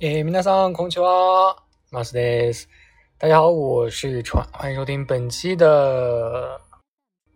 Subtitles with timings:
[0.00, 1.56] 诶，皆さんこんにちは、
[1.92, 2.68] マスです。
[3.18, 6.60] 大家好，我是川，欢迎收听本期的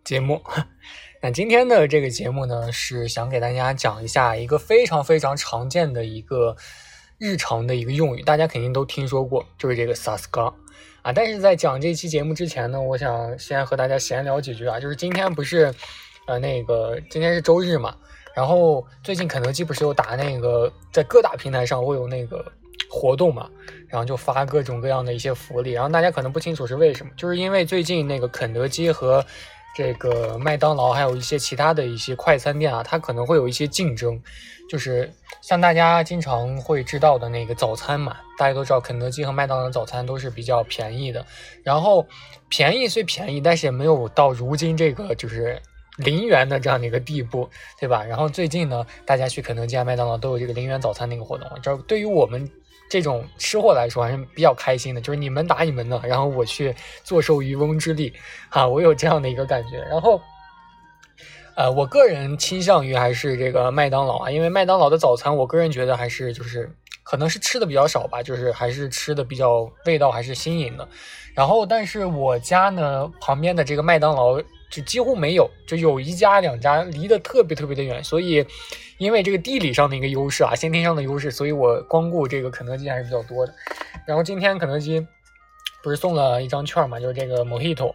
[0.03, 0.41] 节目。
[1.21, 6.55] 那今天的这个节目呢，是想给大家讲一下一个非常非常常见的一个
[7.17, 10.53] 日常的一个用语，大家肯定都听说过，就是这个 “saska”
[11.03, 11.13] 啊。
[11.13, 15.73] 但是在讲这期节目之前呢，我想先和大家闲聊几句啊，就是今天不是
[16.27, 17.95] 呃那个今天是周日嘛。
[18.40, 22.42] 然后最近肯德基不是有打那个，在各大平台上会有那个
[22.88, 23.46] 活动嘛，
[23.86, 29.22] 然后就发各种各样的一些福利，然后大家可能不清楚是为什么，就是因为最近那个肯德基和
[29.76, 34.18] 这个麦当劳还有一些其他的一些快餐店啊，它可能会有一些竞争，
[34.70, 35.12] 就是
[35.42, 41.26] 像大家经常会知道的那个早餐嘛，大家都知道肯德基和麦当劳早餐都是比较便宜的，
[41.62, 42.06] 然后
[42.48, 45.60] 便宜虽便宜，但是也没有到如今这个就是。
[46.00, 48.02] 零元的这样的一个地步，对吧？
[48.02, 52.50] 然后最近呢，大家去肯德基、麦当劳都有这个零元早餐那个活动，这对于我们
[52.88, 55.00] 这种吃货来说还是比较开心的。
[55.00, 58.12] 就是你们打你们的，然后我去坐收渔翁之利，
[58.48, 59.78] 哈，我有这样的一个感觉。
[59.90, 60.20] 然后，
[61.54, 70.88] 呃，我个人倾向于还是这个麦当劳啊，因为麦当劳的早餐，我个人觉得还是就是可能是吃的比较少吧，就是还是吃的比较味道还是新颖的。
[71.34, 74.40] 然后，但是我家呢旁边的这个麦当劳。
[74.70, 78.46] 就几乎没有，就有一家两家离得特别特别的远，所以
[78.98, 83.52] 因为这个地理上的一个优势啊，先天上的优势，所以我光顾这个肯德基还是比较多的。
[84.06, 85.04] 然后今天肯德基
[85.82, 87.92] 不是送了一张券嘛，就是这个 Mojito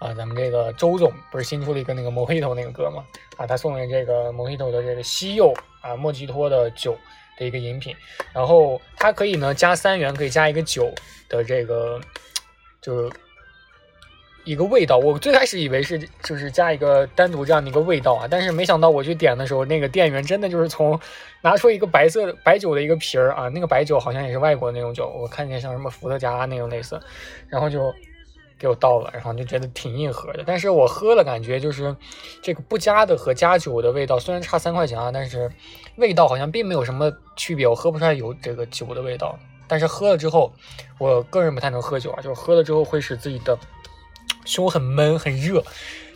[0.00, 3.04] 啊，咱们这个周总不是新出了一个那个 Mojito 那个歌嘛，
[3.36, 6.98] 啊，他送了这个 Mojito 的这个西柚啊莫吉托的酒
[7.38, 7.94] 的一个饮品，
[8.32, 10.92] 然后它可以呢加三元，可以加一个酒
[11.28, 12.00] 的这个
[12.82, 13.10] 就是。
[14.46, 20.98] 一个味道，我最开始以为是就是加一个单独这样的一个味道啊，但是没想到我去点的时候，那个店员真的就是从
[21.42, 27.00] 拿出一个白色白酒的一个瓶儿啊，那个白酒好像也是外国那种酒，我看见像什么伏特加那种类似，
[27.48, 27.92] 然后就
[28.56, 30.44] 给我倒了，然后就觉得挺硬核的。
[30.46, 31.96] 但是我喝了，感觉就是
[32.40, 35.50] 这个不加的和加酒的味道虽然差三块钱啊，但是
[35.96, 39.36] 味道好像并没有什么区别，我喝不出来有这个酒的味道。
[39.68, 40.52] 但是喝了之后，
[40.96, 43.58] 我个人不太能喝酒啊，就是喝了之后会使自己的。
[44.46, 45.62] 胸很闷很热，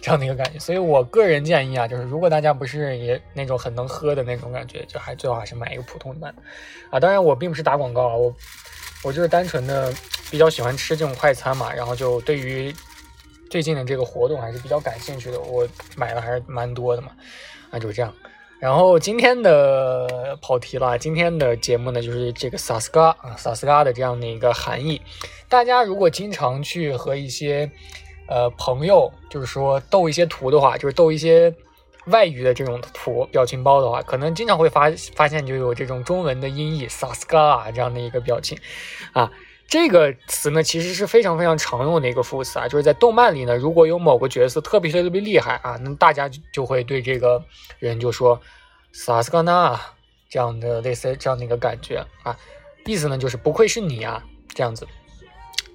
[0.01, 6.35] 这样的一个感觉，所以我个人建议啊，就是如果大家不是也那种很能喝的那种感觉，就还最好还是买一个普通的
[6.89, 6.99] 啊。
[6.99, 8.35] 当然我并不是打广告啊，我
[9.05, 9.93] 我就是单纯的
[10.31, 12.75] 比较喜欢吃这种快餐嘛，然后就对于
[13.51, 17.11] 最近的这个活动还是比较感兴趣的，我买的还是蛮多的嘛，
[17.71, 18.15] 啊就是这样。
[18.61, 25.01] 然后今天的跑题了，今天的节目呢就是这个萨斯嘎啊萨斯嘎的这样的一个含义。
[25.49, 27.71] 大家如果经常去和一些
[28.31, 31.53] 呃，朋友就是说斗一些图的话，就是斗一些
[32.07, 38.57] 外语的这种图表情包的话，可能经常会发发现就有这种中文的音译 “saska” 这样的一个表情
[39.13, 39.31] 啊。
[39.67, 47.45] 这个词呢，其实是非常非常常用的一个副词啊，就是在动漫里呢，如果有某个角色特别特别厉害啊，那大家就会对这个
[47.79, 48.41] 人就说
[48.95, 49.79] “saska
[50.29, 52.37] 这样的类似这样的一个感觉啊，
[52.85, 54.23] 意思呢就是不愧是你啊
[54.55, 54.87] 这样子。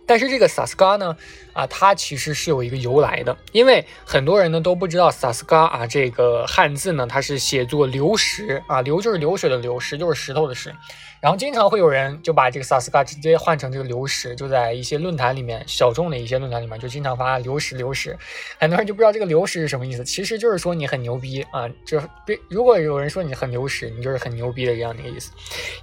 [0.06, 1.18] 但是这个萨斯嘎呢，
[1.54, 10.74] 啊，它其实是有一个由来的，因为很多人呢都不知道萨斯嘎啊这个汉字呢，它是写作流石啊，流就是流水的流，石就是石头的石。
[11.26, 18.16] 然后经常会有人就把这个萨斯卡直接换成这个流石，就在一些论坛里面，小众的一些论坛里面就经常发流石流石，
[18.60, 22.00] 很多人就不知道这个流石是什么意思，其实就是说你很牛逼啊，就
[22.48, 25.32] 如果有人说你很牛屎，你就是很牛逼的这样的一个意思。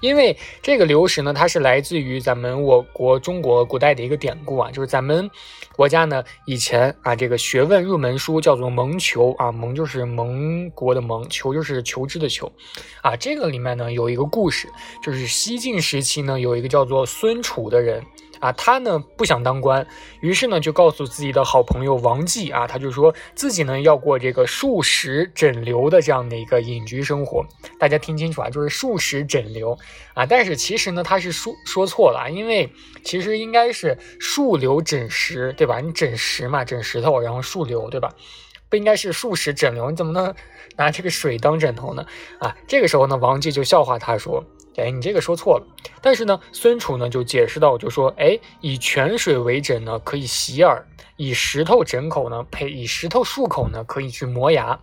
[0.00, 5.28] 因为这个流石呢，它是来自于咱们我国中国古代的一个典故啊，就是咱们
[5.74, 12.52] 国家呢以前啊这个学问入门书叫做蒙求啊，蒙就是蒙国的蒙，求就是求知的求
[13.00, 14.68] 啊，这个里面呢有一个故事，
[15.02, 15.31] 就是。
[15.32, 18.04] 西晋时期呢，有一个叫做孙楚的人
[18.38, 19.86] 啊，他呢不想当官，
[20.20, 27.44] 于是呢就告诉自己的好朋友王继啊，他就说自己呢要过这个数十枕流的这样的一个隐居生活。
[27.78, 29.78] 大家听清楚啊，就是数十枕流
[30.14, 32.70] 啊，但是其实呢他是说说错了，因为
[33.02, 35.80] 其实应该是数流整石，对吧？
[35.80, 38.12] 你整石嘛，整石头，然后数流，对吧？
[38.68, 40.34] 不应该是数十枕流，你怎么能
[40.76, 42.04] 拿这个水当枕头呢？
[42.40, 44.44] 啊，这个时候呢，王继就笑话他说。
[44.76, 45.66] 哎，你这个说错了。
[46.00, 50.84] 但是呢，孙楚呢就解释到，就说，哎，以泉水为枕呢，可以洗耳；
[51.16, 54.80] 以石头枕口呢，呸，以石头漱口呢，可以去磨牙。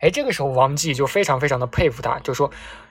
[0.00, 2.50] 哎，这个时候王继就非常非常的佩服他，就说，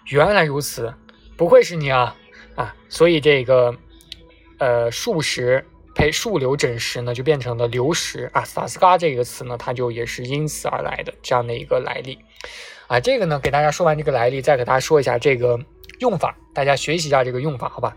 [0.10, 0.94] 原来如此，
[1.38, 2.16] 不愧是你啊
[2.56, 2.76] 啊！
[2.90, 3.76] 所以这个，
[4.60, 8.44] 呃，漱石呸，漱流枕石呢，就变成了流石啊。
[8.44, 12.20] 萨斯嘎这个词呢，它就也是因此而来的这样的一个来历。
[12.88, 15.60] 啊，这个呢，给大家说完这个来历，再给大家说一下这个
[16.00, 17.96] 用法，大家学习一下这个用法，好吧？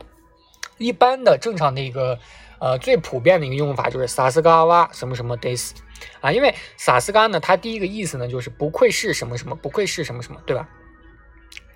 [0.79, 2.19] 一般的正常的一个
[2.61, 5.75] 呃最普遍的一个用法就是萨斯嘎哇什么什么 this
[6.21, 10.69] 啊，因为萨斯嘎呢，它第一个意思呢就是不愧是什么什么，不愧是什么什么，对吧？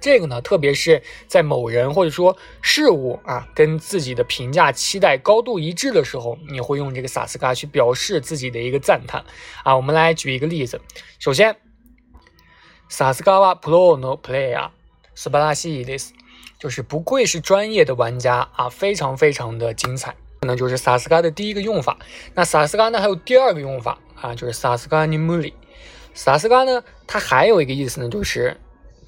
[0.01, 9.25] 这个呢，特别是在某人或者说事物啊跟自己的评价期待高度一致的时候，你会用这个萨斯嘎去表示自己的一个赞叹
[9.65, 9.77] 啊。
[9.77, 10.81] 我们来举一个例子，
[11.21, 11.57] 首先，
[12.89, 14.73] 萨斯嘎哇 pro no play 啊
[15.15, 16.13] 斯巴拉西伊 this，
[16.59, 20.15] 就是不愧是专业的玩家啊，非常非常的精彩。
[20.41, 21.99] 可能就是萨斯嘎的第一个用法。
[22.35, 25.55] 那萨斯嘎呢还有第二个用法啊，就是萨斯嘎尼穆里。
[26.15, 28.57] 萨斯嘎呢，它还有一个意思呢，就是。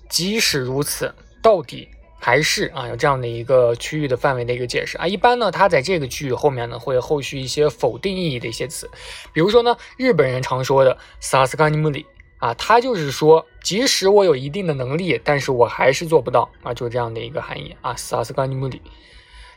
[0.06, 1.12] 即使如此，
[1.42, 1.88] 到底
[2.20, 5.08] 还是啊有这样的一个区域的范围的一个解释啊。
[5.08, 8.88] 一般呢，它在这个句后面呢会后续一些否定意义的一些词，
[9.32, 12.06] 比如说呢，日本人常说的“萨斯卡尼姆里”
[12.38, 18.82] 啊，他就是说，即使我有一定的能力，但是我还是做不到啊，就是这样的一个含义啊，“萨斯卡尼姆里”。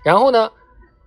[0.03, 0.51] 然后呢，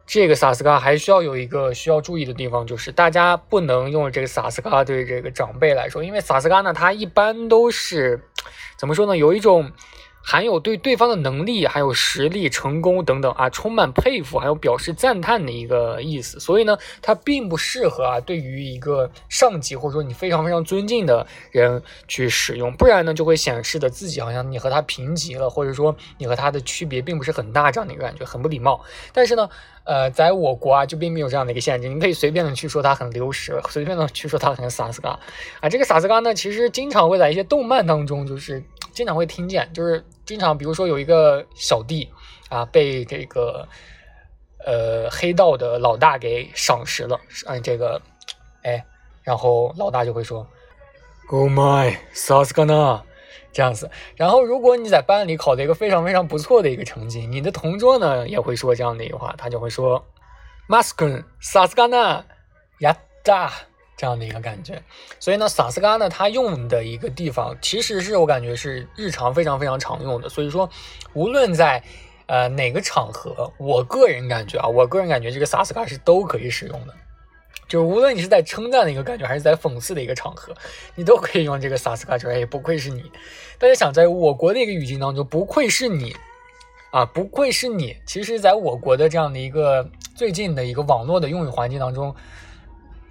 [0.07, 8.23] 这个萨斯卡还需要有一个需要注意的地方，就是大家不能用这个萨斯卡对这个长辈来说，因为萨斯卡呢，它一般都是。
[8.79, 9.15] 怎么说呢？
[9.15, 9.73] 有一种
[10.23, 16.39] 含有对对方的能力、还有实力、成功等等啊，充满佩服，还有表示赞叹的一个意思。
[16.39, 22.73] 所以呢，它并不适合啊，对于一个上级或者说你非常非常尊敬的人去使用。
[22.75, 28.81] 不然呢，就会显示的自己好像你和他平级了，或者说你和他的区别并不是很大，这样的一个感觉很不礼貌。
[29.13, 29.49] 但是呢，
[29.85, 35.19] 呃，在我国啊，就并没有这样的一个限制，你可以随便的去说他很流失，随便的去说他很萨斯嘎
[35.61, 35.69] 啊。
[35.69, 38.63] 这个萨斯嘎呢，其实经常会在一些动漫当中就是。
[38.93, 42.09] 经常会听见，就是经常，比如说有一个小弟
[42.49, 43.67] 啊，被这个
[44.67, 48.01] 呃黑道的老大给赏识了，嗯，这个
[48.63, 48.85] 哎，
[49.23, 50.47] 然后老大就会说
[51.31, 53.03] ，Oh my，萨斯卡纳，
[53.53, 53.91] 这样子。
[54.17, 60.05] 然后如果你在班里考了一个非常非常不错的一个成绩，你的同桌呢也会说这样的一句话，他就会说
[60.69, 62.25] ，Maskun，萨斯卡纳，
[62.81, 63.53] 呀哒。
[64.01, 64.83] 这样的一个感觉，
[65.19, 70.27] 所以呢，萨斯嘎呢，它用的一个地方，其实是我感觉是日常非常非常常用的。
[70.27, 70.71] 所以说，
[71.13, 71.85] 无论在
[72.25, 76.95] 呃哪个场合，我个人感觉啊，我个人感觉这个萨斯嘎是都可以使用的。
[77.69, 80.55] 就无论你是在称赞的一个感觉，还是在讽刺的一个场合，
[80.95, 82.17] 你都可以用这个萨斯嘎。
[82.17, 83.03] 就哎，不愧是你！
[83.59, 86.17] 大家想，在我国的一个语境当中，不愧是你
[86.91, 87.99] 啊，不愧是你。
[88.07, 92.17] 其实，在我国的这样的一个最近的一个网络的用语环境当中。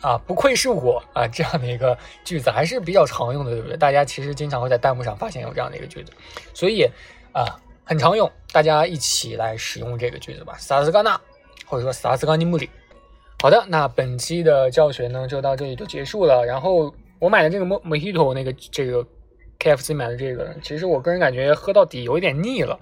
[0.01, 1.27] 啊，不愧是我啊！
[1.27, 3.75] 这样的一个句子还是比较常用的，对不对？
[3.75, 6.11] 大家其实经常会在弹幕上发现有这样的一个句子，
[6.53, 6.83] 所以
[7.33, 8.31] 啊，很常用。
[8.51, 11.19] 大家一起来使用这个句子吧，萨斯嘎纳，
[11.65, 12.69] 或者说萨斯嘎尼穆里。
[13.41, 16.45] 好的，那本期的教学呢就到这里就结束了。
[16.45, 19.05] 然后我买的这个莫莫希托那个这个
[19.59, 22.79] KFC 买的这个，其实我个人感觉喝到底有一点腻了。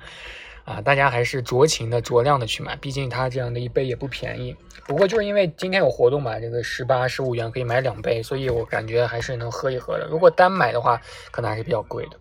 [0.68, 4.54] 啊，大家还是酌情的、酌量的去买，毕竟它这样的一杯也不便宜。
[4.86, 10.06] 不过就是因为今天有活动嘛，这个十八、十五元可以买两杯，所以我感觉还是能喝一喝的。
[10.08, 12.18] 如果单买的话，可能还是比较贵的。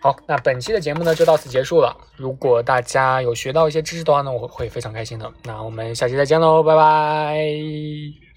[0.00, 1.94] 好，那本期的节目呢就到此结束了。
[2.16, 5.30] 如果大家有学到一些知识的话呢，我会非常开心的。
[5.42, 8.33] 那我们下期再见喽，拜拜。